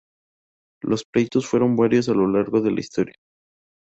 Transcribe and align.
Los 0.81 1.03
pleitos 1.05 1.47
fueron 1.47 1.75
varios 1.75 2.09
a 2.09 2.13
lo 2.13 2.27
largo 2.27 2.59
de 2.61 2.71
la 2.71 2.79
historia. 2.79 3.13